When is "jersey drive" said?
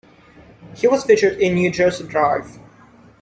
1.69-2.57